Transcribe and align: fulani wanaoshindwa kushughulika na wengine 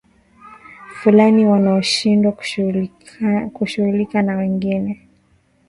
fulani 1.01 1.45
wanaoshindwa 1.45 2.31
kushughulika 3.53 4.21
na 4.21 4.37
wengine 4.37 5.07